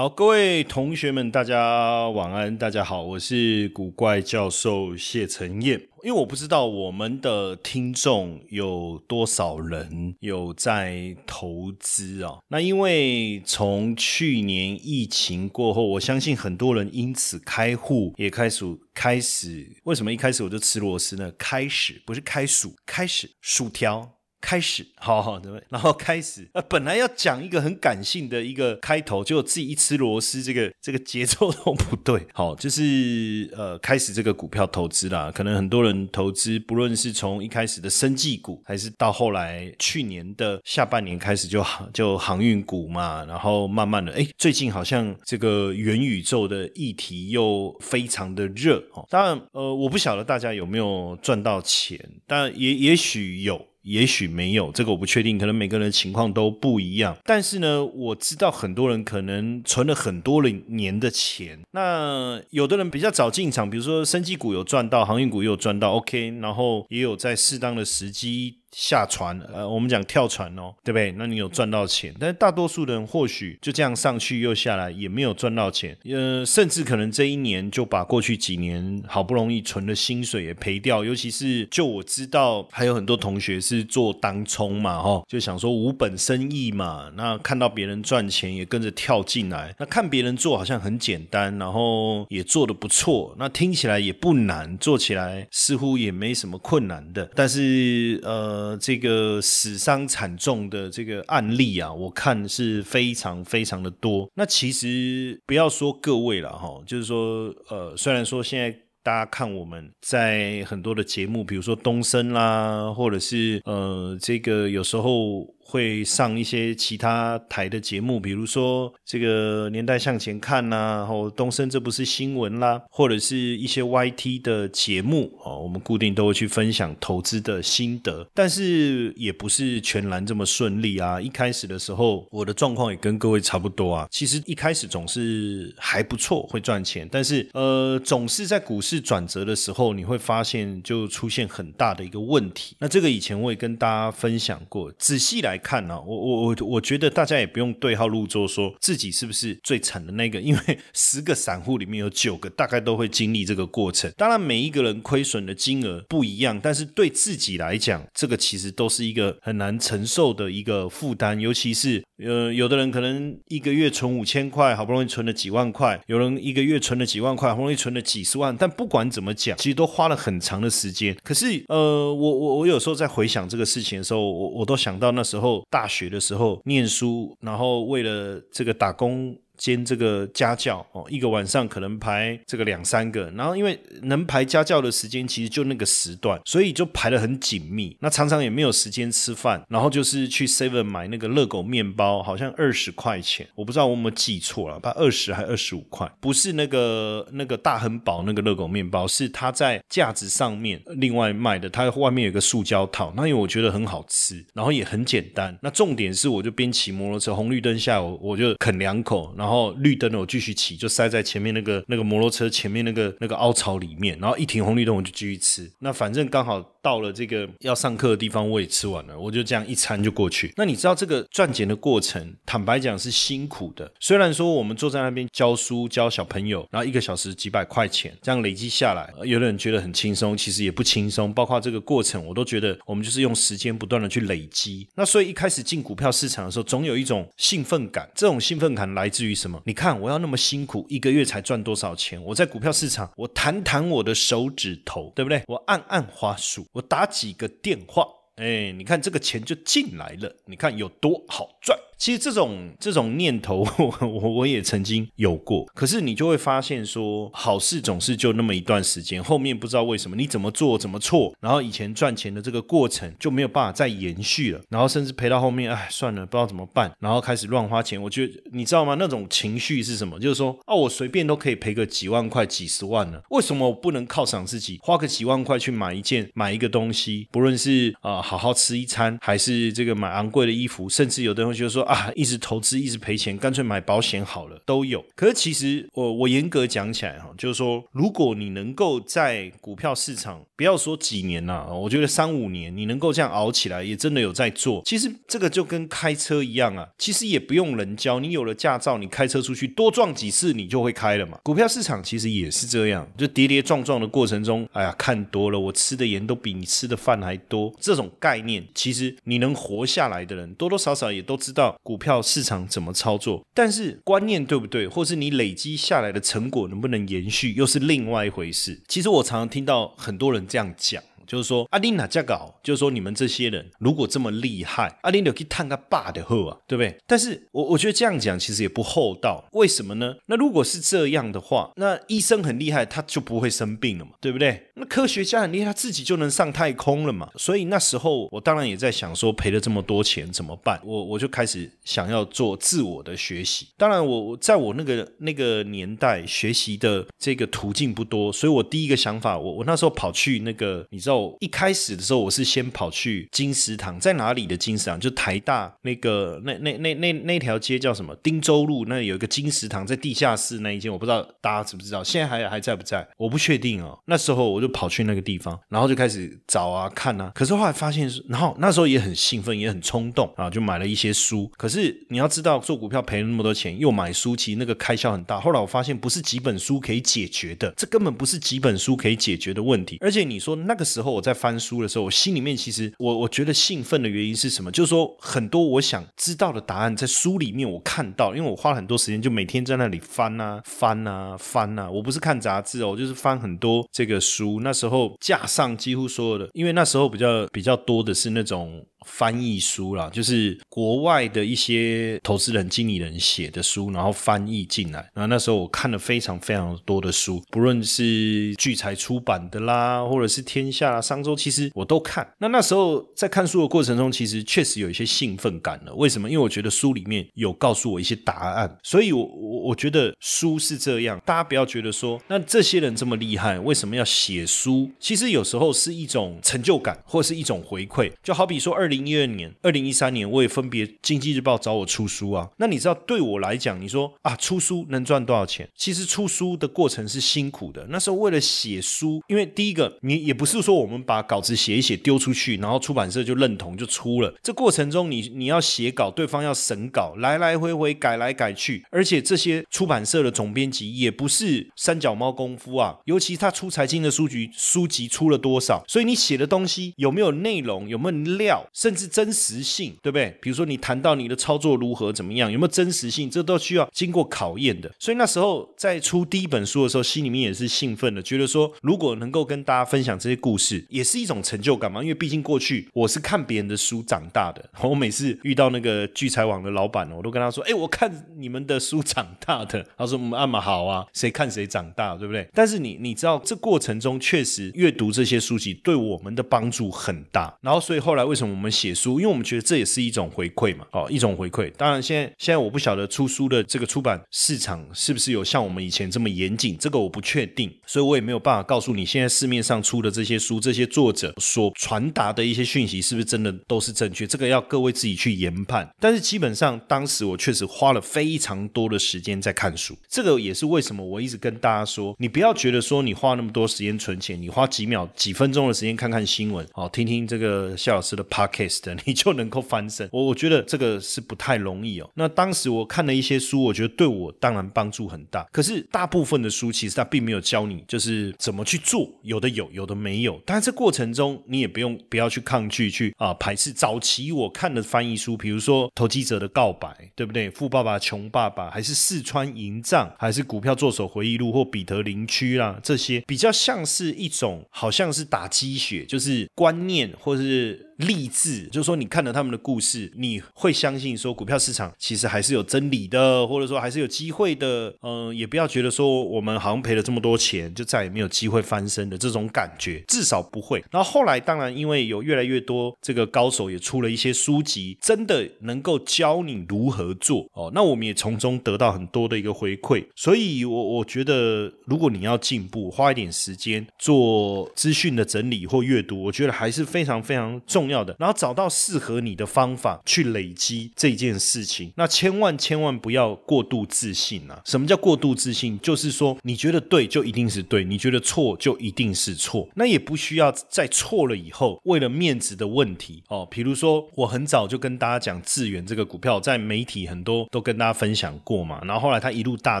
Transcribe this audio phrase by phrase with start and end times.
[0.00, 5.78] 好，各位同学们，大家晚安，大家好，我是古怪教授谢承彦。
[6.02, 12.38] 因为我不知道我们的听众有多少人有在投资啊？
[12.48, 18.64] 那因为从去年疫情过后，我相信很多人因此开户，也开始
[18.94, 19.70] 开始。
[19.84, 21.30] 为什么一开始我就吃螺丝呢？
[21.36, 24.10] 开始不是开薯，开始薯条。
[24.40, 32.26] 开始， 好好的，然后开始，呃， 本来要讲一个很感性的一个开头，结果自己一吃螺丝，这个这个节奏都不对。
[32.34, 49.06] 好，就是呃，开始这个股票投资啦，可能很多人投资，不论是从一开始的生技股，还是到后来去年的下半年开始就就航运股嘛，然后慢慢的，哎，最近好像这个元宇宙的议题又非常的热哦。
[49.10, 53.69] 当然，呃，我不晓得大家有没有赚到钱，但也也许有。
[53.82, 57.16] 也许没有，这个我不确定，可能每个人情况都不一样。
[57.24, 61.60] 但是呢，我知道很多人可能存了很多年的钱。
[61.72, 68.59] 那有的人比较早进场，比如说生技股有赚到，航运股也有赚到，OK，然后也有在适当的时机。
[68.72, 71.12] 下船，呃，我们讲跳船哦，对不对？
[71.18, 81.04] 那你有赚到钱，但大多数人或许就这样上去又下来，也没有赚到钱，呃，甚至可能这一年就把过去几年好不容易存的薪水也赔掉。
[81.04, 98.59] 尤其是就我知道，还有很多同学是做当冲嘛，哈，就想说无本生意嘛，那看到别人赚钱也跟着跳进来，那看别人做好像很简单，然后也做的不错，那听起来也不难，做起来似乎也没什么困难的，但是呃。
[98.60, 104.28] 呃，这个死伤惨重的这个案例啊，我看是非常非常的多。
[104.34, 108.70] 那其实不要说各位了哈，就是说，呃，虽然说现在
[109.02, 115.46] 大家看我们在很多的节目，比如说东升啦，或者是呃，这个有时候。
[115.70, 131.20] 会上一些其他台的节目，比如说这个年代向前看呐，然后东升这不是新闻啦，或者是一些 YT 的节目哦，我们固定都会去分享投资的心得，但是也不是全然这么顺利啊。
[131.20, 134.08] 一开始的时候，我的状况也跟各位差不多啊。
[134.10, 142.74] 其实一开始总是还不错，会赚钱，但是呃，总是在股市转折的时候，你会发现就出现很大的一个问题。
[142.80, 145.59] 那这个以前我也跟大家分享过，仔细来。
[145.60, 154.12] 看呢，我我我我觉得大家也不用对号入座，说自己是不是最惨的那个，因为 十个散户里面有九个大概都会经历这个过程。
[154.16, 161.38] 当然，每一个人亏损的金额不一样，但是对自己来讲，这个其实都是一个很难承受的一个负担。
[161.38, 168.56] 尤其是呃，有的人可能一个月存五千块，好不容易存了几万块；有人一个月存了几万块，好不容易存了几十万。
[168.56, 171.16] 但不管怎么讲，其实都花了很长的时间。
[171.22, 175.49] 可是呃，我我我有时候在回想这个事情的时候，我我都想到那时候。
[175.70, 179.36] 大学的时候念书，然后为了这个打工。
[179.60, 187.94] 兼这个家教哦，一个晚上可能排这个两三个，然后因为能排家教的时间其实就那个时段，所以就排的很紧密。
[188.00, 203.12] 那常常也没有时间吃饭，然后就是去 Seven 买那个热狗面包，好像二十块钱，我不知道我有没有记错了，把二十还二十五块，不是那个那个大亨堡那个热狗面包，是它在架子上面另外卖的，它外面有个塑胶套。
[203.14, 205.54] 那因为我觉得很好吃，然后也很简单。
[205.60, 209.49] 那重点是我就边骑摩托车，红绿灯下我我就啃两口，然后。
[209.50, 214.16] 然后绿灯了，我继续骑，就塞在前面那个那个摩托车前面那个那个凹槽里面。
[214.20, 215.68] 然后一停红绿灯，我就继续吃。
[215.80, 216.64] 那反正刚好。
[216.82, 220.50] 到了这个要上课的地方，我也吃完了，我就这样一餐就过去。
[220.56, 223.92] 那你知道这个赚钱的过程，坦白讲是辛苦的。
[224.00, 231.30] 虽然说我们坐在那边教书教小朋友，然后一个小时几百块钱，这样累积下来，有的人觉得很轻松，其实也不轻松。
[231.34, 234.88] 包括这个过程，我都觉得我们就是用时间不断的去累积。
[234.94, 238.10] 那所以一开始进股票市场的时候，总有一种兴奋感。
[238.14, 239.60] 这种兴奋感来自于什么？
[239.64, 242.22] 你看我要那么辛苦，一个月才赚多少钱？
[242.22, 245.42] 我在股票市场，我弹弹我的手指头，对不对？
[245.46, 246.66] 我按按花束。
[246.72, 248.06] 我打几个电话，
[248.36, 251.78] 哎，你看这个钱就进来了，你看有多好赚。
[252.00, 253.58] 其实这种这种念头，
[254.00, 255.66] 我我也曾经有过。
[255.74, 268.02] 可是你就会发现说，好事总是就那么一段时间，后面不知道为什么你怎么做怎么错，然后以前赚钱的这个过程就没有办法再延续了，然后甚至赔到后面，哎，算了，不知道怎么办，然后开始乱花钱。
[268.02, 268.96] 我觉得你知道吗？
[268.98, 270.18] 那种情绪是什么？
[270.18, 277.28] 就是说，哦，我随便都可以赔个几万块、几十万了，为什么我不能犒赏自己，花个几万块去买一件、买一个东西？
[277.30, 285.04] 不论是啊，好好吃一餐，还是这个买昂贵的衣服，甚至有的同学说啊，一直投资一直赔钱，干脆买保险好了，都有。
[285.16, 294.80] 可是其实我我严格讲起来哈，就是说，如果你能够在股票市场，不要说几年啊，我觉得三五年，你能够这样熬起来，也真的有在做。
[294.84, 301.38] 其实这个就跟开车一样啊，其实也不用人教，你有了驾照，你开车出去多撞几次，你就会开了嘛。
[301.42, 313.44] 股票市场其实也是这样，就跌跌撞撞的过程中，哎呀，看多了，我吃的盐都比你吃的饭还多，这种概念，其实你能活下来的人，多多少少也都知道股票市场怎么操作。
[313.54, 318.82] 但是观念对不对，或是你累积下来的成果能不能延续，又是另外一回事。
[318.88, 321.02] 其实我常常听到很多人这样讲。
[321.26, 322.52] 就是说，阿丁哪家搞？
[322.60, 326.98] 就是说，你们这些人如果这么厉害，阿丁就可以探个爸的后啊，对不对？
[327.06, 329.44] 但是我我觉得这样讲其实也不厚道。
[329.52, 330.16] 为什么呢？
[330.26, 334.69] 那如果是这样的话，那医生很厉害，他就不会生病了嘛，对不对？
[334.80, 337.28] 那科学家很厉害，他自己就能上太空了嘛。
[337.36, 340.80] 所以那时候我当然也在想说，赔了这么多钱怎么办？
[340.84, 343.68] 我我就开始想要做自我的学习。
[343.76, 351.20] 当然，我我在我那个那个年代学习的这个途径不多，所以我第一个想法，我我那时候跑去那个，你知道。
[351.40, 354.98] 一开始的时候，我是先跑去金石堂，在哪里的金石堂？
[354.98, 358.14] 就台大那个那那那那那条街叫什么？
[358.16, 363.06] 汀州路那有一个金石堂，在地下室那一间，我不知道大家知不知道，现在还还在不在？
[363.16, 363.98] 我不确定哦。
[364.06, 367.30] 那时候我就跑去那个地方，然后就开始找啊看啊。
[367.34, 371.50] 可是后来发现，然后那时候也很兴奋，也很冲动啊，就买了一些书。
[371.58, 375.38] 可是你要知道，做股票赔了那么多钱，又买书，其实那个开销很大。
[375.38, 379.98] 后来我发现，不是几本书可以解决的，这根本不是几本书可以解决的问题。
[380.00, 381.10] 而且你说那个时候。
[381.10, 384.70] 我在翻书的时候，我心里面其实我我觉得兴奋的原因是什么？
[384.70, 391.90] 就是说很多我想知道的答案在书里面我看到，因为我花了很多时间，就每天在那里翻啊翻啊翻啊。
[391.90, 394.59] 我不是看杂志哦，就是翻很多这个书。
[394.60, 398.84] 那时候架上几乎所有的，因为那时候比较比较多的是那种。
[399.06, 405.00] 翻译书啦，就是国外的一些投资人、经理人写的书，然后翻译进来。
[405.14, 412.28] 然后那时候我看了非常非常多的书，不论是聚财出版的啦，或者是天下、商周，其实我都看。
[412.38, 415.94] 那那时候在看书的过程中，其实确实有一些兴奋感了。
[415.94, 416.28] 为什么？
[416.28, 418.78] 因为我觉得书里面有告诉我一些答案。
[418.82, 421.18] 所以，我我我觉得书是这样。
[421.24, 424.90] 大家不要觉得说，那这些人这么厉害，为什么要写书？
[425.00, 428.12] 其实有时候是一种成就感，或是一种回馈。
[428.22, 428.89] 就好比说二。
[428.90, 432.50] 二零一二年、二零一三年，我也分别经济日报找我出书啊。
[432.56, 435.68] 那你知道，对我来讲，你说啊，出书能赚多少钱？
[435.76, 437.86] 其实出书的过程是辛苦的。
[437.88, 444.34] 那时候为了写书，因为第一个，你也不是说我们把稿子写一写丢出去，然后出版社就认同就出了。
[444.42, 452.98] 这过程中，你你要写稿，对方要审稿，来来回回改来改去，而且这些出版社的总编辑也不是三脚猫功夫啊。
[453.04, 458.66] 尤其他出财经的书局书籍出了多少，所以你写的东西有没有内容，有没有料？
[458.80, 460.34] 甚至真实性，对不对？
[460.40, 464.90] 比如说你谈到你的操作如何怎么样，有没有真实性，这都需要经过考验的。
[464.98, 472.00] 所以那时候在出第一本书的时候，心里面也是兴奋的，觉得说如果能够跟大家分享这些故事，也是一种成就感嘛。
[472.00, 487.54] 因为毕竟过去我是看别人的书长大的，我每次遇到那个聚财网的老板，我都跟他说：“哎，我看你们的书长大的。”他说：“我们那么好啊，谁看谁长大，对不对？”但是你你知道，这过程中确实阅读这些书籍对我们的帮助很大。
[487.60, 491.70] 然后所以后来为什么我们写书，因为我们觉得这也是一种回馈嘛，哦，一种回馈。
[491.76, 505.88] 当然，现在现在我不晓得出书的这个出版市场是不是有像我们以前这么严谨，这个我不确定，所以我也没有办法告诉你，现在市面上出的这些书，这些作者所传达的一些讯息是不是真的都是正确，这个要各位自己去研判。
[505.98, 518.59] 但是基本上，当时我确实花了非常多的时间在看书，这个也是为什么我一直跟大家说，你不要觉得说你花那么多时间存钱，你花几秒、几分钟的时间看看新闻，哦，听听这个谢老师的 podcast。
[519.06, 522.10] 你就能够翻身，我我觉得这个是不太容易哦。
[522.14, 525.46] 那当时我看了一些书，我觉得对我当然帮助很大。
[525.52, 530.40] 可是大部分的书其实它并没有教你就是怎么去做，有的有，有的没有。
[530.44, 533.72] 但是这过程中你也不用不要去抗拒去啊排斥。
[533.72, 537.50] 早期我看的翻译书，比如说《投机者的告白》，对不对？
[537.54, 547.89] 《富爸爸穷爸爸》，还是《四川银藏》，还是《股票作手回忆录》或《彼得林区》啦，这些比较像是一种好像是打鸡血，就是观念或是。
[548.00, 554.94] 励志，就是说你看了他们的故事，你会相信说股票市场其实还是有真理的，或者说还是有机会的。
[555.02, 560.82] 嗯，也不要觉得说我们好像赔了这么多钱，就再也没有机会翻身的这种感觉，至少不会。
[560.90, 567.70] 然后后来当然因为有越来越多这个高手也出了一些书籍，真的能够教你如何做哦。
[567.74, 578.16] 那我们也从中得到很多的一个回馈，所以我我觉得如果你要进步，花一点时间做资讯的整理或阅读，我觉得还是非常非常重要的。
[578.18, 584.62] 然后找到适合你的方法去累积这件事情，那千万千万不要过度自信啊！
[584.64, 585.78] 什么叫过度自信？
[585.80, 589.68] 就是说你觉得对就一定是对，你觉得错就一定是错。
[589.74, 598.80] 那也不需要在错了以后，为了面子的问题哦，比如说我很早就跟大家讲智远这个股票，在媒体很多都跟大家分享过嘛。
[598.84, 599.80] 然后后来它一路大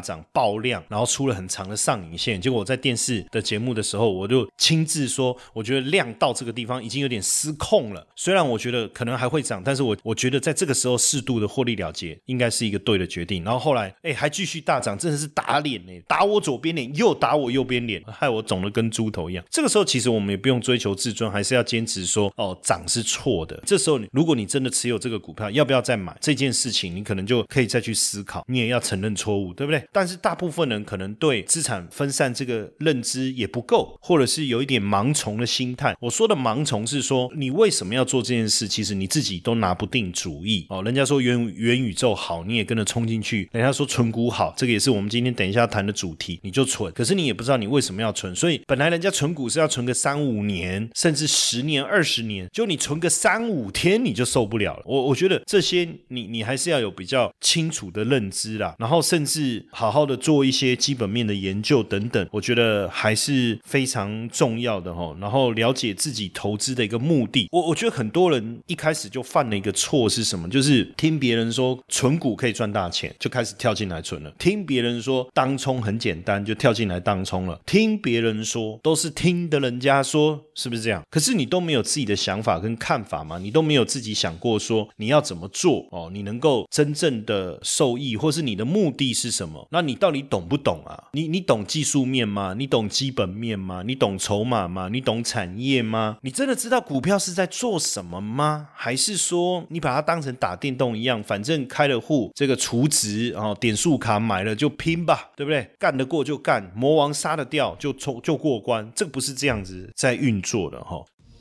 [0.00, 2.40] 涨爆量，然后出了很长的上影线。
[2.40, 7.99] 结果我在电视的节目的时候，我就亲自说，我觉得量到这个地方已经有点失控了。
[8.14, 13.42] 虽然我觉得可能还会涨，但是我我觉得在这个时候适度的获利了结，应该是一个对的决定。
[13.44, 19.44] 然后后来，哎，还继续大涨，真的是打脸呢，打我左边脸，又打我右边脸，害我肿的跟猪头一样。
[19.50, 23.60] 这个时候其实我们也不用追求自尊，还是要坚持说，哦，涨是错的。
[23.66, 29.82] 这时候，如果你真的持有这个股票，要不要再买这件事情，你可能就可以再去思考，你也要承认错误，对不对？
[29.92, 35.96] 但是大部分人可能对资产分散这个认知也不够，或者是有一点盲从的心态。
[36.00, 38.68] 我说的盲从是说，你为什么要做这件事？
[38.68, 40.82] 其实你自己都拿不定主意哦。
[40.82, 46.92] 人家说元元宇宙好，你也跟着冲进去；人家说存股好，这个也是我们今天等一下谈的主题，你就存。
[46.92, 54.82] 可是你也不知道你为什么要存，所以本来人家存股是要存个三五年，甚至十年、二十年，就你存个三五天你就受不了了。
[54.86, 65.16] 我我觉得这些你你还是要有比较清楚的认知啦，然后甚至好好的做一些基本面的研究等等，我觉得还是非常重要的哈。
[65.20, 70.46] 然后了解自己投资的一个目的，我我觉得很多人一开始就犯了一个错是什么？
[70.50, 81.02] 就是听别人说存股可以赚大钱，就开始跳进来存了；听别人说当冲很简单，就跳进来当冲了；听别人说都是听的人家说，是不是这样？
[81.10, 83.38] 可是你都没有自己的想法跟看法吗？
[83.38, 86.10] 你都没有自己想过说你要怎么做哦？
[86.12, 89.66] 你能够真正的受益，或是你的目的是什么？
[89.70, 91.08] 那你到底懂不懂啊？
[91.12, 92.54] 你你懂技术面吗？
[92.58, 93.82] 你懂基本面吗？
[93.86, 94.90] 你懂筹码吗？
[94.92, 96.18] 你懂产业吗？
[96.20, 98.68] 你真的知道股票是在做什么吗？
[98.74, 105.68] 还是说你把它当成打电动一样，反正开了户，这个储值啊，点数卡买了就拼吧，对不对？
[105.78, 111.04] 干得过就干，魔王杀得掉就冲就过关，这个不是这样子在运作的哈。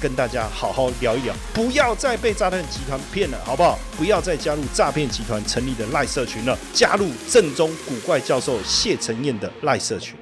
[0.00, 3.78] 跟大家好好聊一聊，不要再被诈骗集团骗了，好不好？
[3.96, 10.16] 不要再加入诈骗集团成立的赖社群了，加入正宗古怪教授谢承彦的赖社群。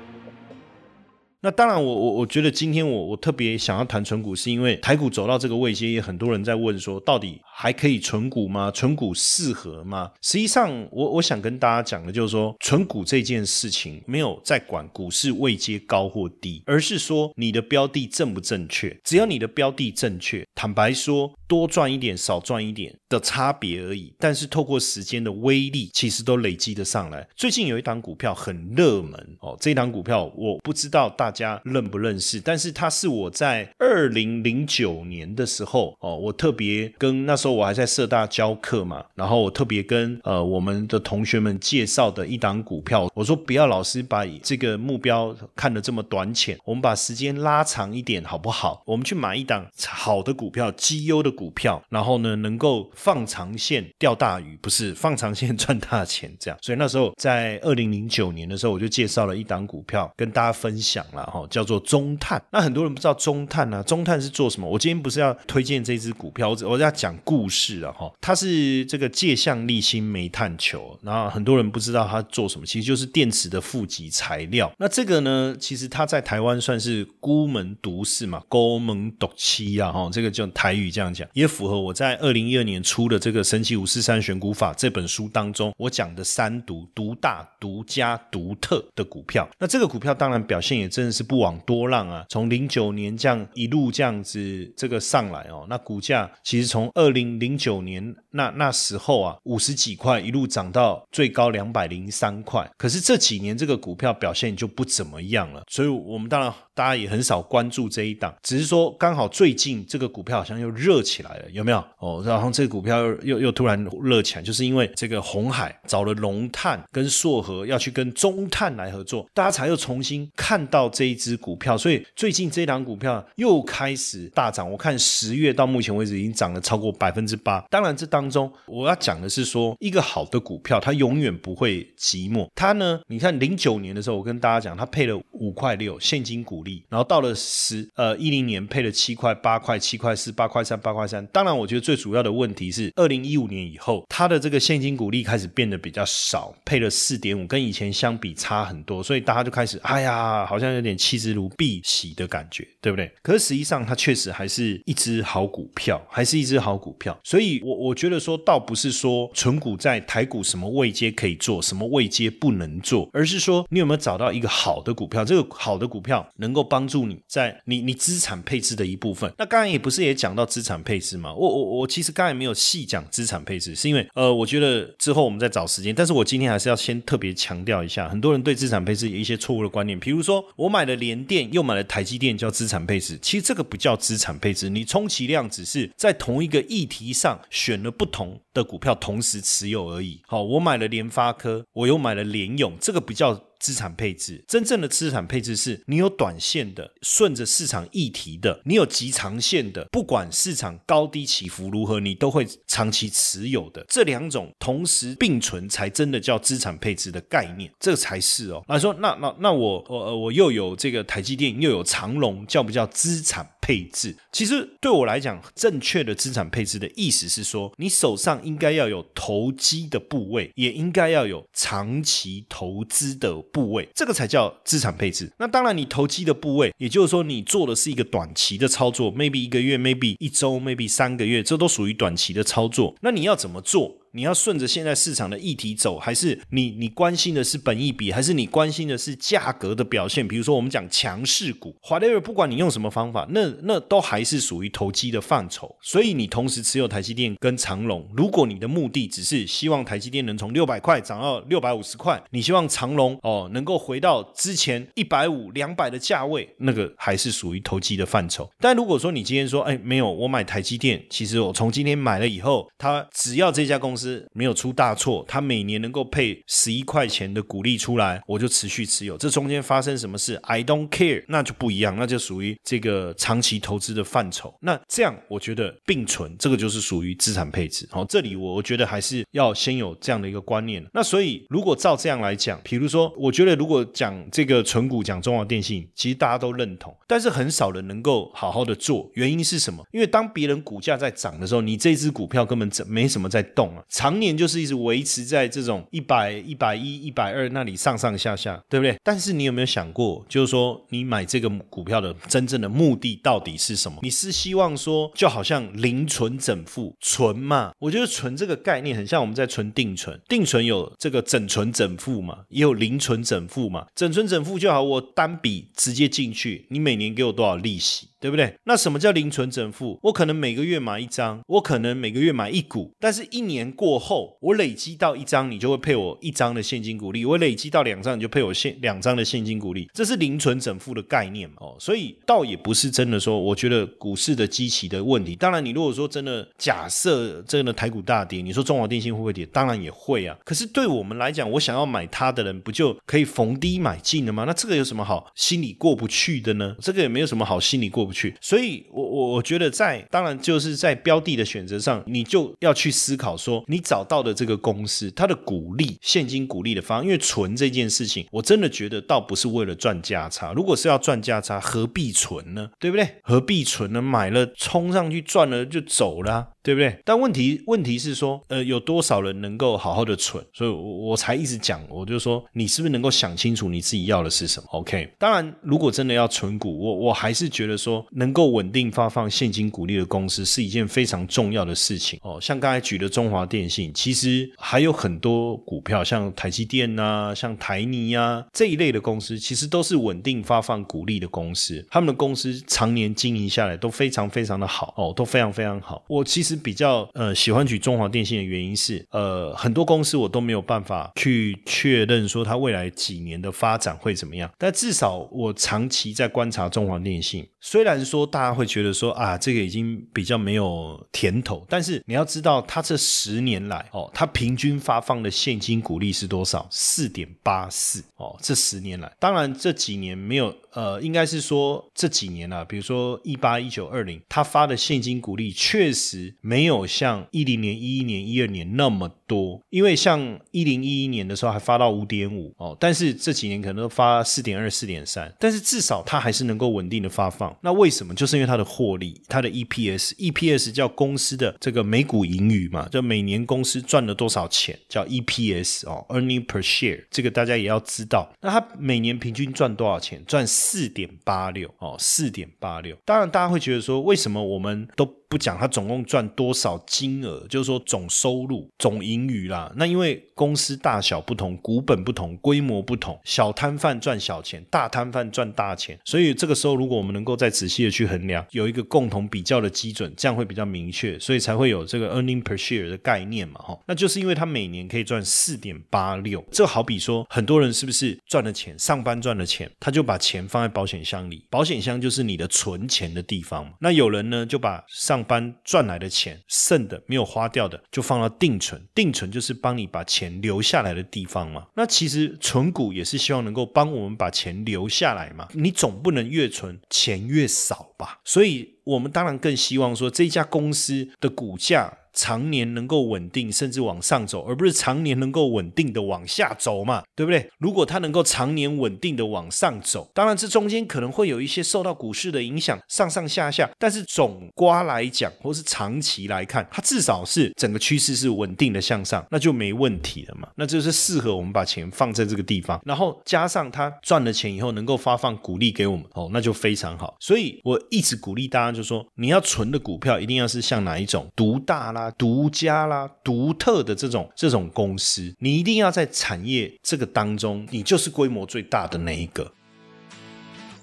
[1.41, 8.71] 那当然，我我我觉得今天我我特别想要谈纯股，是因为台股走到这个位阶，也很多人在问说，到底还可以存股吗？
[8.71, 10.11] 存股适合吗？
[10.23, 18.99] 实际上，我我想跟大家讲的就是说，存股这件事情没有在管股市位阶高或低，而是说你的标的正不正确。
[19.05, 24.15] 只要你的标的正确，坦白说，多赚一点少赚一点的差别而已。
[24.19, 27.29] 但是透过时间的威力，其实都累积的上来。
[27.37, 31.35] 最近有一档股票很热门哦，这档股票我不知道大。
[31.35, 32.41] 家认不认识？
[32.41, 48.83] 但是它是我在二零零九年的时候哦，我特别跟那时候我还在社大教课嘛，然后我特别跟呃我们的同学们介绍的一档股票，我说不要老师把这个目标看得这么短浅，我们把时间拉长一点好不好？
[48.87, 56.59] 我们去买一档好的股票，绩优的股票，然后呢能够放长线钓大鱼，不是放长线赚大钱这样。
[56.63, 62.43] 所以那时候在二零零九年的时候，我就介绍了一档股票跟大家分享了哈，叫做中碳。
[62.51, 64.69] 那很多人不知道中碳啊，中碳是做什么？
[64.69, 68.13] 我今天不是要推荐这支股票，我我要讲故故事啊哈。
[68.21, 74.73] 它是这个界相沥芯煤炭球，然后很多人不知道它做什么，其实就是电池的负极材料。
[74.79, 89.49] 那这个呢，其实它在台湾算是孤门独市嘛，孤门独妻啊哈，这个就台语这样讲，也符合我在二零一二年出的这个《神奇五四三选股法》这本书当中我讲的三独：独大、独家、独特的股票。
[89.59, 106.53] 那这个股票当然表现也真的是不枉多浪啊，从零九年这样一路这样子这个上来哦，那股价其实从二零零九年那那时候啊五十几块一路涨到最高两百零三块，可是这几年这个股票表现就不怎么样了，所以我们当然。
[106.75, 111.79] 大家也很少关注这一档，只是说刚好最近这个股票好像又热起来了，有没有？
[111.99, 124.69] 哦，然后这个股票又又突然热起来，就是因为这个红海找了龙炭跟硕和要去跟中碳来合作，大家才又重新看到这一只股票，所以最近这一档股票又开始大涨。
[124.69, 127.61] 我看十月到目前为止已经涨了超过百分之八。
[127.71, 132.49] 当然，这当中我要讲的是说，一个好的股票它永远不会寂寞。
[132.57, 136.64] 它呢，你看零九年的时候，我跟大家讲，它配了五块六现金股。
[136.89, 153.11] 然后到了十呃一零年配了七块八块七块四八块三八块三，当然我觉得最主要的问题是二零一五年以后，它的这个现金股利开始变得比较少，配了四点五，跟以前相比差很多，所以大家就开始哎呀，好像有点弃之如敝屣的感觉，对不对？
[153.23, 169.31] 可是实际上它确实还是一只好股票，还是一只好股票，所以我我觉得说倒不是说纯股在台股什么位阶可以做，什么位阶不能做，而是说你有没有找到一个好的股票，这个好的股票能够帮助你在你你资产配置的一部分。
[169.37, 171.35] 那刚才也不是也讲到资产配置吗？
[171.35, 175.95] 我我我其实刚才没有细讲资产配置，是因为呃，我觉得之后我们再找时间。
[175.95, 179.99] 但是我今天还是要先特别强调一下，很多人对资产配置有一些错误的观念。
[179.99, 183.19] 比如说，我买了联电，又买了台积电，叫资产配置。
[183.21, 190.21] 其实这个不叫资产配置，你充其量只是在同一个议题上选了不同的股票同时持有而已。
[190.27, 193.45] 好，我买了联发科，我又买了联永，这个不叫。
[193.65, 203.83] 资产配置，真正的资产配置是你有短线的，顺着市场议题的；你有极长线的，不管市场高低起伏如何，你都会长期持有的。
[203.89, 208.63] 这两种同时并存，才真的叫资产配置的概念，这才是哦。
[208.69, 213.49] 那说那那那我我我又有这个台积电，又有长隆，叫不叫资产？
[213.65, 225.33] 配置其实对我来讲，正确的资产配置的意思是说，你手上应该要有投机的部位，也应该要有长期投资的部位，这个才叫资产配置。
[225.39, 232.95] 那当然，你投机的部位，也就是说你做的是一个短期的操作，maybe 一个月，maybe 一周，maybe 三个月，这都属于短期的操作。
[233.01, 233.97] 那你要怎么做？
[234.15, 240.27] 你要顺着现在市场的议题走，还是你你关心的是本益比，还是你关心的是价格的表现？
[240.29, 245.75] 比如说我们讲强势股，华莱尔，不管你用什么方法，那那都还是属于投机的范畴。
[245.83, 258.49] 所以你同时持有台积电跟长隆，如果你的目的只是希望台积电能从六百块涨到六百五十块，你希望长隆哦能够回到之前一百五两百的价位，那个还是属于投机的范畴。
[258.61, 264.04] 但如果说你今天说，哎，没有，我买台积电，其实我从今天买了以后，它只要这家公司。
[264.33, 269.17] 没有出大错，他每年能够配十一块钱的股利出来，我就持续持有。
[269.17, 274.55] 这中间发生什么事，I don't care，那就不一样，那就属于这个长期投资的范畴。
[274.61, 277.89] 那这样我觉得并存，这个就是属于资产配置。
[277.91, 280.85] 好，这里我我觉得还是要先有这样的一个观念。
[280.93, 289.11] 那所以如果照这样来讲，比如说，我觉得如果讲这个纯股，讲中华电信，其实大家都认同，但是很少人能够好好的做。
[289.15, 289.85] 原因是什么？
[289.93, 293.85] 因为当别人股价在涨的时候，你这支股票根本没什么在动啊。
[293.95, 298.99] 常年就是一直维持在这种一百、一百一、一百二那里上上下下，对不对？
[299.05, 304.01] 但是你有没有想过，就是说你买这个股票的真正的目的到底是什么？
[304.03, 307.71] 你是希望说，就好像零存整付存嘛？
[307.79, 313.87] 我觉得存这个概念很像我们在存定存，定存有这个整存整付嘛，也有零存整付嘛。
[313.95, 318.09] 整存整付就好，我单笔直接进去，你每年给我多少利息？
[318.25, 318.57] 对不对？
[318.65, 319.99] 那什么叫零存整付？
[320.03, 329.87] 我可能每个月买一张，我可能每个月买一股，但是一年过后，我累积到一张，你就会配我一张的现金股利；我累积到两张，你就配我现两张的现金股利。
[329.93, 331.77] 这是零存整付的概念哦。
[331.79, 335.37] 所以倒也不是真的说，我觉得股市的基期的问题。
[335.37, 339.45] 当然，你如果说真的假设真的台股大跌，你说中华电信会不会跌？
[339.45, 340.35] 当然也会啊。
[340.47, 344.45] 可是对我们来讲，我想要买它的人，不就可以逢低买进了吗？
[344.47, 346.75] 那这个有什么好心里过不去的呢？
[346.81, 348.14] 这个也没有什么好心里过不。
[348.15, 348.35] 去。
[348.41, 360.53] 所以，我我我觉得在当然就是在标的的选择上，你就要去思考说，你找到的这个公司，它的股利、现金股利的方，因为存这件事情，我真的觉得倒不是为了赚价差。
[360.53, 362.71] 如果是要赚价差，何必存呢？
[362.79, 363.17] 对不对？
[363.23, 364.01] 何必存呢？
[364.01, 366.51] 买了冲上去赚了就走了。
[366.65, 366.99] 对不对？
[367.05, 370.43] 但问题问题是说，呃，有多少人能够好好的存？
[370.55, 375.13] 所以，我我才一直讲，我就说，你是不是能够想清楚你自己要的是什么？OK。
[375.19, 382.39] 当然，如果真的要存股，我我还是觉得说，能够稳定发放现金股利的公司是一件非常重要的事情哦。
[382.41, 391.87] 像刚才举的中华电信，其实还有很多股票，像台积电呐，像台泥呀这一类的公司，其实都是稳定发放股利的公司。
[391.91, 396.03] 他们的公司常年经营下来都非常非常的好哦，都非常非常好。
[396.09, 396.55] 我其实。
[396.65, 407.47] 比较呃喜欢举中华电信的原因是，呃很多公司我都没有办法去确认说它未来几年的发展会怎么样，但至少我长期在观察中华电信。
[407.61, 416.67] 虽然说大家会觉得说啊这个已经比较没有甜头，但是你要知道它这十年来哦，它平均发放的现金股利是多少？
[416.71, 420.57] 四点八四哦，这十年来，当然这几年没有。
[420.75, 437.55] 呃，应该是说这几年啊，比如说一八、一九、二零，他发的现金股利确实没有像一零年、一一年、一二年那么多，因为像一零一一年的时候还发到五点五哦，但是这几年可能都发四点二、四点三，但是至少它还是能够稳定的发放。
[437.63, 438.15] 那为什么？
[438.15, 448.33] 就是因为它的获利，它的 EPS，EPS 叫公司的这个每股盈余嘛，就每年公司赚了多少钱叫 EPS 哦，Earning per share，这个大家也要知道。
[448.41, 450.25] 那它每年平均赚多少钱？
[450.25, 450.45] 赚。
[450.47, 452.97] 四点八六哦，四点八六。
[453.05, 455.05] 当然，大家会觉得说，为什么我们都？
[455.35, 459.73] 不讲它总共赚多少金额，就是说总收入、总盈余啦。
[459.75, 465.99] 那因为公司大小不同，股本不同，规模不同，小摊贩赚小钱，大摊贩赚大钱。
[466.05, 473.77] 所以这个时候，如果我们能够再仔细的去衡量，有一个共同比较的基准，这样会比较明确，所以才会有这个 earning per share 的概念嘛，哈。
[473.89, 483.73] 那就是因为它每年可以赚四点八六，这好比说很多人是不是赚了钱，上班赚了钱，他就把钱放在保险箱里，保险箱就是你的存钱的地方嘛。
[483.81, 488.81] 那有人呢，就把上般赚来的钱剩的没有花掉的，就放到定存。
[488.95, 491.67] 定存就是帮你把钱留下来的地方嘛。
[491.75, 495.49] 那其实存股也是希望能够帮我们把钱留下来嘛。
[495.55, 498.21] 你总不能越存钱越少吧？
[498.25, 501.99] 所以我们当然更希望说这家公司的股价。
[502.15, 507.51] 常年能够稳定，甚至往上走，而不是常年能够稳定的往下走嘛，对不对？
[507.59, 520.49] 如果它能够常年稳定的往上走，当然这中间可能会有一些受到股市的影响，上上下下，但是总瓜来讲，或是长期来看，它至少是整个趋势是稳定的向上，那就没问题了嘛。
[520.55, 527.17] 那就是适合我们把钱放在这个地方，然后加上它赚了钱以后能够发放股利给我们，哦，那就非常好。
[527.19, 532.04] 所以我一直鼓励大家，就说你要存的股票一定要是像哪一种独大啦。
[532.13, 539.53] 独家啦、独特的这种这种公司，你一定要在产业这个当中，你就是规模最大的那一个。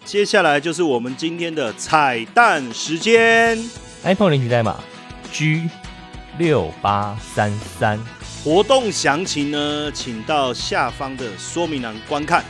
[0.03, 3.57] 接下来就是我们今天的彩蛋时间
[4.03, 4.79] ，iPhone 领取代码
[5.31, 5.69] G
[6.37, 7.99] 六八三三，
[8.43, 12.43] 活动详情呢，请到下方的说明栏观看。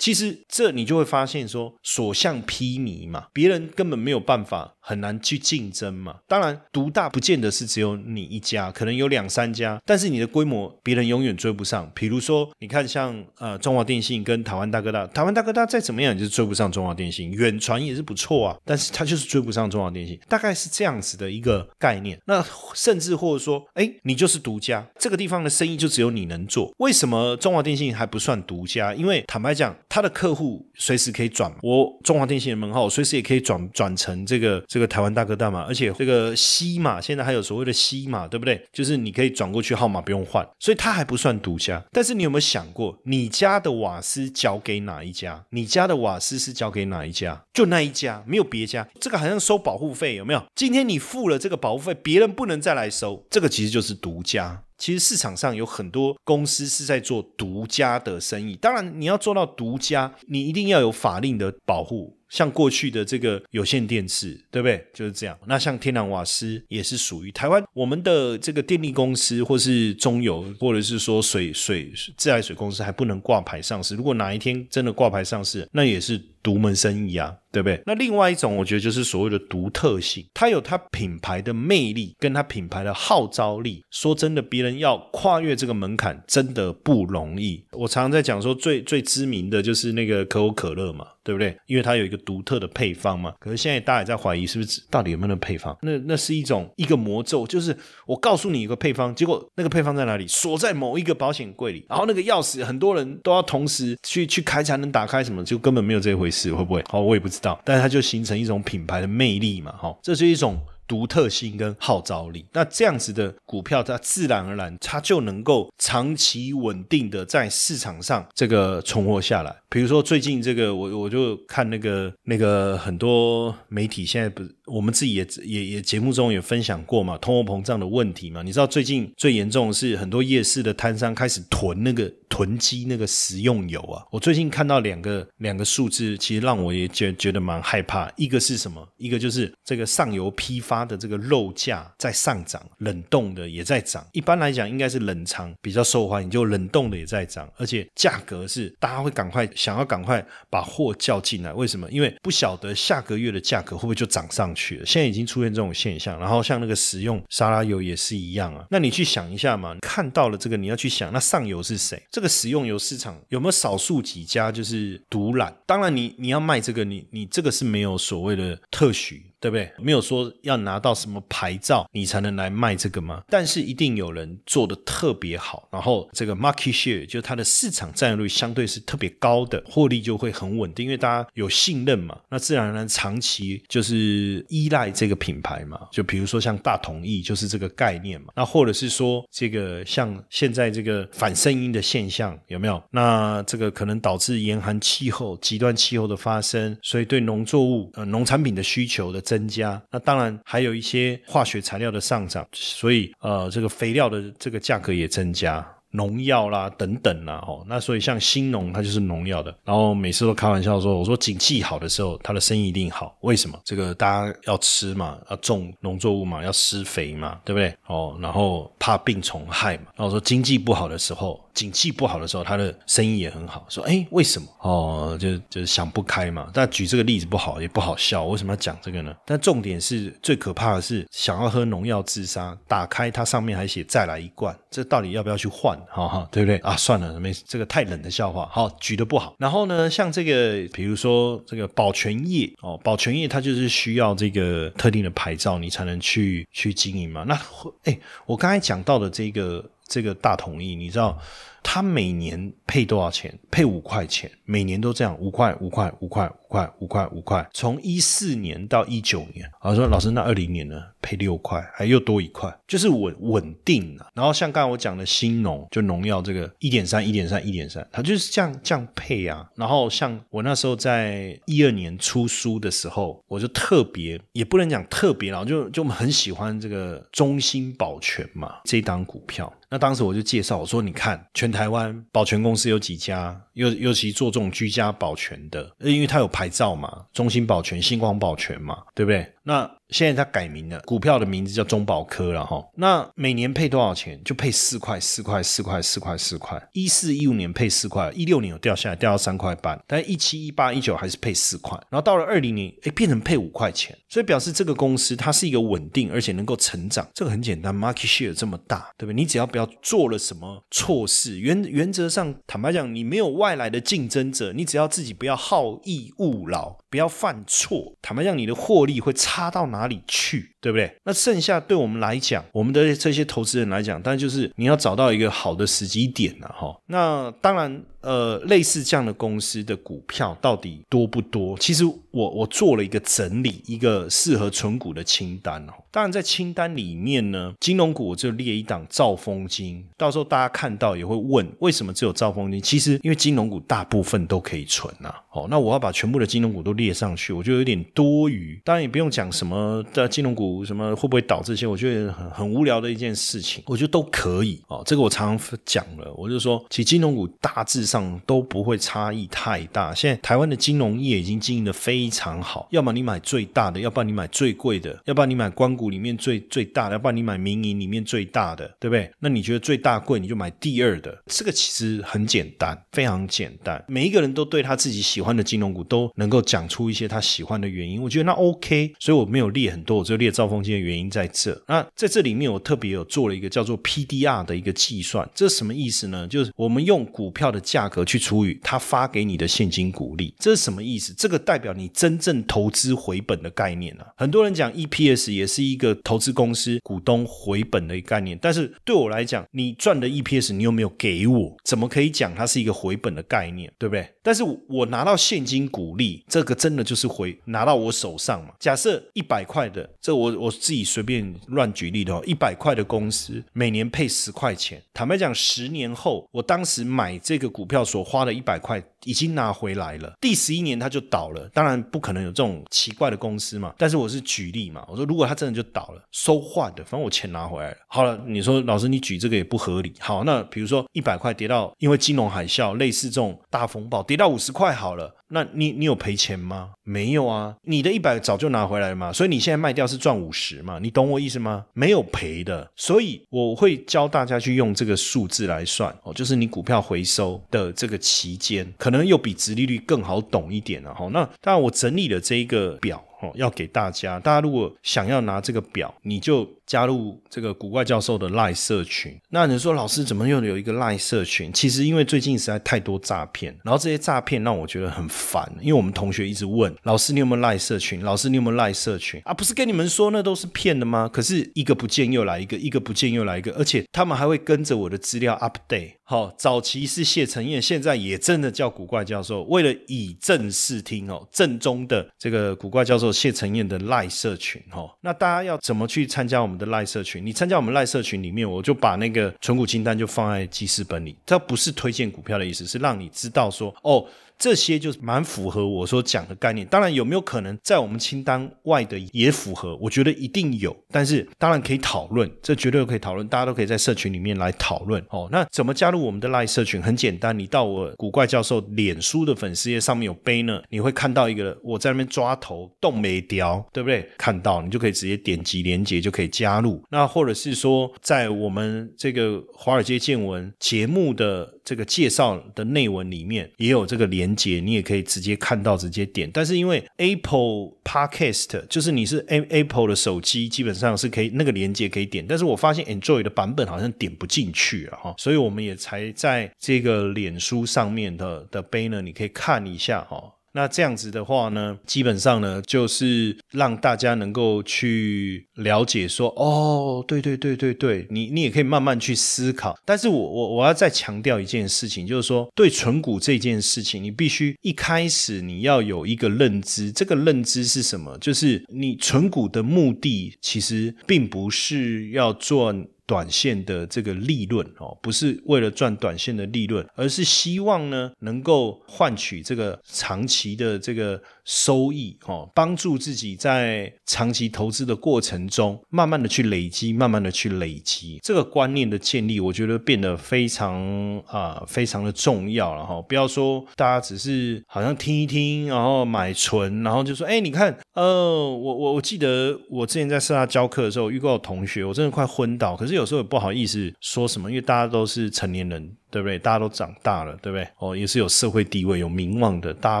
[0.00, 4.74] 其实这你就会发现说，所向披靡嘛，别人根本没有办法。
[4.82, 6.16] 很难去竞争嘛？
[6.26, 11.88] 当然，独大不见得是只有你一家，可能有两三家，但是你的规模别人永远追不上。
[11.94, 22.18] 比如说，你看像呃中华电信跟台湾大哥大，台湾大哥大再怎么样也是追不上中华电信，远传也是不错啊，但是他就是追不上中华电信，大概是这样子的一个概念。
[22.24, 26.74] 那甚至或者说，哎，你就是独家，这个地方的生意就只有你能做。
[26.78, 28.94] 为什么中华电信还不算独家？
[28.94, 34.80] 因为坦白讲，他的客户随时可以转，我中华电信的门号随时也可以转转成这个这。
[34.80, 38.66] 个台湾大哥大嘛，而且这个西码现在还有所谓的西码，对不对？
[38.72, 41.84] 就是你可以转过去，号码不用换，所以它还不算独家。
[41.92, 45.44] 但是你有没有想过，你家的瓦斯交给哪一家？
[45.50, 47.44] 你家的瓦斯是交给哪一家？
[47.52, 48.88] 就那一家，没有别家。
[48.98, 50.42] 这个好像收保护费，有没有？
[50.54, 54.62] 今天你付了这个保护费，别人不能再来收，这个其实就是独家。
[54.80, 58.56] 其实市场上有很多公司是在做独家的生意。
[58.56, 62.16] 当然，你要做到独家，你一定要有法令的保护。
[62.30, 64.86] 像过去的这个有线电视，对不对？
[64.94, 65.36] 就是这样。
[65.46, 73.96] 那像天然瓦斯也是属于台湾，我们的这个电力公司，或是中油，或者是说水水自来水公司，还不能挂牌上市。
[73.96, 77.36] 如果哪一天真的挂牌上市，那也是独门生意啊。
[77.52, 77.82] 对不对？
[77.84, 83.84] 那另外一种，我觉得就是所谓的独特性，它有它品牌的魅力，跟它品牌的号召力。
[83.90, 87.64] 说真的，别人要跨越这个门槛，真的不容易。
[87.72, 91.04] 我常常在讲说，最最知名的就是那个可口可乐嘛。
[91.22, 91.54] 对不对？
[91.66, 93.34] 因为它有一个独特的配方嘛。
[93.38, 95.76] 可是现在大家也在怀疑，是不是到底有没有那配方？
[95.82, 97.76] 那那是一种一个魔咒，就是
[98.06, 100.26] 我告诉你一个配方，结果那个配方在哪里？
[100.26, 106.84] 锁在某一个保险柜里，然后那个钥匙很多人都要同时去去开才能打开，什么就根本没有这回，是会不会？
[106.88, 107.60] 好，我也不知道。
[107.64, 109.72] 但是它就形成一种品牌的魅力嘛。
[109.72, 110.60] 哈，这是一种。
[110.90, 119.54] 独特性跟号召力，那这样子的股票，它自然而然，它就能够长期稳定的在市场上这个存活下来。
[119.70, 128.42] 比如说最近这个，我我就看那个那个很多媒体现在不，我们自己也也也节目中也分享过嘛，通货膨胀的问题嘛。
[128.42, 134.04] 你知道最近最严重的是很多夜市的摊商开始囤那个囤积那个食用油啊。
[134.10, 138.10] 我最近看到两个两个数字，其实让我也觉觉得蛮害怕。
[138.16, 138.86] 一个是什么？
[138.96, 140.80] 一个就是这个上游批发。
[140.90, 144.04] 的这个肉价在上涨，冷冻的也在涨。
[144.12, 151.52] 一般来讲，应该是冷藏比较受欢迎，就冷冻的也在涨，而且价格是大家会赶快想要赶快把货叫进来。
[151.52, 151.86] 为什么？
[151.90, 154.86] 因为不晓得下个月的价格会不会就涨上去了。
[154.86, 156.18] 现在已经出现这种现象。
[156.18, 158.64] 然后像那个食用沙拉油也是一样啊。
[158.70, 162.02] 那你去想一下嘛，看到了这个，你要去想，那上游是谁？
[162.10, 165.54] 这个食用油市场有没有少数几家就是独揽？
[165.66, 169.29] 当然，你你要卖这个，你你这个是没有所谓的特许。
[169.40, 169.72] 对不对？
[169.78, 173.22] 没有说要拿到什么牌照你才能来卖这个吗？
[173.28, 185.80] 但是一定有人做的特别好，然后这个 market share 就它的市场占有率相对是特别高的，获利就会很稳定，因为大家有信任嘛，那自然而然长期就是依赖这个品牌嘛。
[185.90, 188.28] 就比如说像大统一就是这个概念嘛。
[188.36, 192.82] 那或者是说这个像现在这个反声音的现象有没有？
[192.90, 199.22] 那这个可能导致严寒气候、极端气候的发生，所以对农作物呃农产品的需求的。
[199.30, 205.64] 增加，那当然还有一些化学材料的上涨，所以呃，这个肥料的这个价格也增加。
[205.92, 209.52] 农药啦，等等啦，哦，那所以像新农，它就是农药的。
[209.64, 213.16] 然后每次都开玩笑说，我说景气好的时候，它的生意一定好。
[213.22, 213.58] 为什么？
[213.64, 217.74] 这个大家要吃嘛，要种农作物嘛，要施肥嘛，对不对？
[217.88, 219.86] 哦，然后怕病虫害嘛。
[219.96, 223.66] 然后说经济不好的时候，景气不好的时候，他的生意也很好。
[223.68, 224.48] 说，哎，为什么？
[224.60, 226.48] 哦，就就是想不开嘛。
[226.52, 228.24] 但举这个例子不好，也不好笑。
[228.24, 229.14] 为什么要讲这个呢？
[229.26, 235.78] 但重点是最可怕的是，想要喝农药自杀，打开它上面还写再来一罐，这到底要不要去换？
[235.90, 236.76] 哈哈，对不对啊？
[236.76, 239.34] 算了，没这个太冷的笑话，好举的不好。
[239.38, 247.24] 然后呢，像这个，比如说这个保全业哦，保全业它就是需要这个特定的牌照，你才能去去经营嘛。
[247.26, 247.38] 那
[247.84, 251.18] 哎，我刚才讲到的这个这个大统一，你知道？
[251.62, 253.38] 他每年配多少钱？
[253.50, 257.46] 配五块钱，每年都这样，五块、五块、五块、五块、五块、五块。
[257.52, 260.82] 从一四年到一九年，我说老师，那二零年呢？
[261.02, 264.06] 配六块，还又多一块，就是稳稳定了。
[264.14, 269.46] 然后像刚才我讲的新农，就农药这个一点三、一点三、一点三，它就是这样这样配啊。
[269.54, 279.52] 然后像我那时候在一二年出书的时候，我就特别也不能讲特别了，就就很喜欢这个中兴保全嘛这档股票。
[279.70, 289.32] 那当时我就介绍我说，你看全台湾保全公司有几家，尤尤其做这种居家保全的，因为它有牌照嘛，中兴保全、星光保全嘛，对不对？
[289.42, 292.64] 那现在它改名了，股票的名字叫中保科了哈。
[292.76, 294.20] 那每年配多少钱？
[294.24, 296.68] 就配四块、四块、四块、四块、四块。
[296.72, 299.82] 一四一五年配四块，一六年有掉下来，掉到三块半。
[299.86, 303.96] 但一七一八一九还是配四块，然后到了二零年，哎，变成配五块钱。
[304.08, 307.08] 所以表示这个公司它是一个稳定而且能够成长。
[307.14, 309.14] 这个很简单，market share 这么大，对不对？
[309.14, 320.50] 你只要不要做了什么错事，原原则上坦白讲，你没有外来的竞争者，你只要自己不要好逸恶劳，不要犯错，坦白讲，你的获利会差差到哪里去？
[320.60, 320.92] 对不对？
[321.04, 326.76] 那剩下对我们来讲，我们的这些投资人来讲，当然就是你要找到一个好的时机点了哈。
[326.86, 327.82] 那当然。
[328.02, 331.56] 呃，类似这样的公司的股票到底多不多？
[331.58, 335.72] 其实我我做了一个整理，一个适合存股的清单哦。
[335.90, 339.84] 当然，在清单里面呢，金融股我就列一档兆丰金。
[339.98, 342.62] 到时候大家看到也会问，为什么只有兆丰金？
[342.62, 345.14] 其实因为金融股大部分都可以存呐。
[345.32, 348.58] 哦，那我要把全部的金融股都列上去，我觉得有点多余。
[348.64, 353.62] 当然也不用讲什么的金融股什么会不会倒这些，我觉得很很无聊的一件事情。
[353.66, 354.82] 我觉得都可以哦。
[354.86, 357.89] 这个我常常讲了，我就说，其实金融股大致。
[357.90, 359.94] 上都不会差异太大。
[359.94, 369.10] 现在台湾的金融业已经经营的非常好，要么你买最大的，要不然你买最贵的，要不然你买关谷里面最最大的，要不然你买民营里面最大的，对不对？
[369.18, 371.22] 那你觉得最大贵，你就买第二的。
[371.26, 373.82] 这个其实很简单，非常简单。
[373.88, 378.94] 每一个人都对他自己喜欢的金融股都能够讲出一些他喜欢的原因，我觉得那 OK。
[378.98, 381.60] 所以我没有列很多，我只有列兆丰金的原因在这。
[381.66, 386.28] 那在这里面，我特别有做了一个叫做 PDR 的一个计算，这是什么意思呢？
[386.28, 391.14] 就是我们用股票的价价格去除以他发给你的现金股利，这是什么意思？
[391.16, 394.06] 这个代表你真正投资回本的概念啊。
[394.18, 403.72] 很多人讲 EPS 也是一个投资公司股东回本的一个概念，但是对我来讲，你赚的 EPS 你又没有给我，怎么可以讲它是一个回本的概念？
[403.78, 404.06] 对不对？
[404.22, 408.50] 但是我拿到现金股利，这个真的就是回拿到我手上嘛？
[408.58, 427.76] 假设一百块的，这我我自己随便乱举例的哦，一百块的公司每年配十块钱，坦白讲，十年后我当时买这个股票所花的一百块已经拿回来了，第十一年它就倒了，当然不可能有这种奇怪的公司嘛，但是我是举例嘛，我说如果它真的就倒了，收换的，反正我钱拿回来了。
[427.88, 435.14] 好了，你说老师你举这个也不合理，好，那比如说一百块跌到因为金融海啸类似这种大风暴跌到五十块好了。
[435.32, 436.70] 那你你有赔钱吗？
[436.82, 441.66] 没有啊，你的一百早就拿回来了嘛，所以你现在卖掉是赚五十嘛，你懂我意思吗？
[441.72, 451.08] 没有赔的，所以我会教大家去用这个数字来算哦，就是你股票回收的这个期间，可可能又比直利率更好懂一点了哈。
[451.12, 453.09] 那当然我整理了这一个表。
[453.20, 459.18] 哦，要给大家，大家如果想要拿这个表，你就加入这个古怪教授的赖社群。
[459.28, 461.52] 那你说老师怎么又有一个赖社群？
[461.52, 465.50] 其实因为最近实在太多诈骗，然后这些诈骗让我觉得很烦。
[465.60, 468.02] 因为我们同学一直问老师你有没有赖社群？
[468.02, 469.20] 老师你有没有赖社群？
[469.24, 471.08] 啊，不是跟你们说那都是骗的吗？
[471.12, 475.94] 可是一个不见又来一个，一个不见又来一个，而且他们还会跟着我的资料 update。
[476.04, 479.44] 好，早期是谢承彦，现在也真的叫古怪教授。
[479.44, 487.24] 为了以正视听哦，正宗的这个古怪教授谢承彦的赖社群哦，那大家要怎么去参加我们的赖社群？
[487.24, 491.16] 你参加我们赖社群里面，我就把那个存股清单就放在记事本里。
[491.26, 494.04] 这不是推荐股票的意思，是让你知道说哦。
[494.40, 496.66] 这些就是蛮符合我所讲的概念。
[496.66, 499.76] 当然，有没有可能在我们清单外的也符合？
[499.76, 500.74] 我觉得一定有。
[500.90, 503.28] 但是，当然可以讨论，这绝对可以讨论。
[503.28, 505.04] 大家都可以在社群里面来讨论。
[505.10, 506.80] 哦，那怎么加入我们的 Live 社群？
[506.80, 514.08] 很简单，你到我古怪教授脸书的粉丝页上面有 banner，你会看到一个我在那边抓头动没雕，对不对？
[514.16, 516.82] 看到你就可以直接点击连接就可以加入。
[516.90, 524.30] 那或者是说，在我们这个华尔街见闻节目的这个介绍的内文里面，也有这个连。
[524.40, 526.30] 接你也可以直接看到，直接点。
[526.32, 532.24] 但是因为 Apple Podcast 就是你是 A Apple 的手机，基本上是可以那个连接可以点。
[532.26, 540.22] 但是我发现 Android 的版本好像点不进去了，哈，所以我们也才在这个脸书上面的的 banner 你可以看一下哈。
[540.52, 549.78] 那这样子的话呢，基本上呢，就是让大家能够去了解说，哦，对对对对对，你你也可以慢慢去思考。
[549.84, 556.90] 但是我我我要再强调一件事情，就是说，对存股这件事情，你必须一开始你要有一个认知。
[556.90, 558.18] 这个认知是什么？
[558.18, 562.74] 就是你存股的目的其实并不是要做。
[563.10, 571.20] 短线的这个利润哦，不是为了赚短线的利润，而是希望呢能够换取这个长期的这个。
[571.50, 583.02] 收益哦，帮助自己在长期投资的过程中，慢慢的去累积，慢慢的去累积这个观念的建立，我觉得变得非常啊，非常的重要了哈。
[583.02, 588.04] 不要说大家只是好像听一听，然后买存，然后就说，哎，你看，呃，
[588.48, 595.96] 我我我记得我之前在社大教课的时候，遇过同学，我真的快昏倒，可是有时候也不好意思说什么，因为大家都是成年人。
[596.10, 596.38] 对不对？
[596.38, 597.66] 大家都长大了，对不对？
[597.78, 600.00] 哦，也是有社会地位、有名望的，大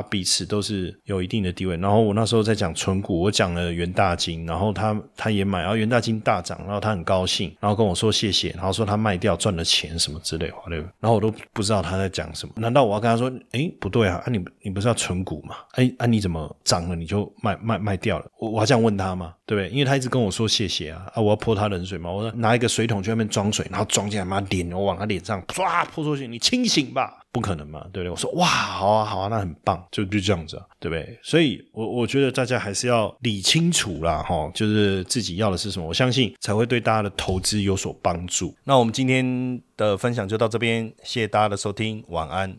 [0.00, 1.76] 家彼此都是有一定的地位。
[1.76, 12.52] 然后我那时候在讲纯股，我讲了元大金，然后他他也买，然后元大金大涨，然后他很高兴，然后跟我说谢谢，然后说他卖掉赚了钱什么之类，对不然后我都不知道他在讲什么。
[12.56, 15.54] 难道我要跟他说，哎，不对啊，啊你你不是要纯股吗？
[15.72, 18.26] 哎啊你怎么涨了你就卖卖卖掉了？
[18.38, 19.34] 我我要这样问他吗？
[19.46, 19.70] 对不对？
[19.70, 21.20] 因为他一直跟我说谢谢啊啊！
[21.20, 22.10] 我要泼他冷水嘛？
[22.10, 27.18] 我说拿一个水桶去外面装水，然后装进来，妈脸我往他脸上唰泼出去，你清醒吧？
[27.32, 27.80] 不可能嘛？
[27.92, 28.10] 对不对？
[28.10, 31.18] 我说哇，好啊，好啊，那很棒，就就这样子，对不对？
[31.22, 38.54] 所以，我我觉得大家还是要理清楚啦，哈，就是自己要的是什么，我相信才会对大家的投资有所帮助。
[38.64, 42.56] 那我们今天的分享就到这边，谢谢大家的收听，晚安。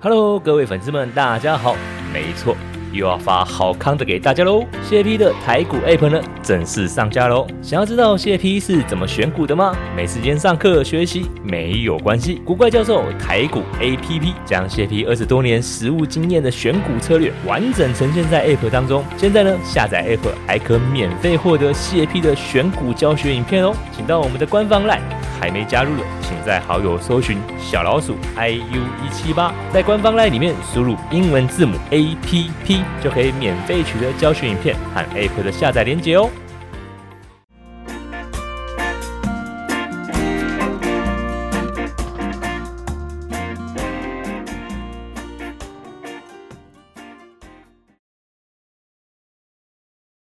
[0.00, 1.76] Hello，各位粉丝们，大家好，
[2.12, 2.56] 没错。
[2.96, 4.64] 又要发好康的给大家喽！
[4.82, 7.46] 谢 P 的台股 App 呢正式上架喽！
[7.62, 9.76] 想要知道谢 P 是怎么选股的吗？
[9.94, 19.04] 没时间上课学习没有关系，古怪教授台股 APP 将谢 P 二十多年实务经验的选股策略完整呈现在 App 当中。
[19.16, 23.74] 现在呢，下载 App 还可免费获得谢 P 的选股教学影片哦！
[23.94, 25.00] 请到我们的官方 LINE，
[25.40, 36.30] 还没加入的，请在好友搜寻小老鼠 iu 一七八，在官方 LINE 里面输入英文字母 APP，就可以免费取得教学影片和 App 的下载链接哦。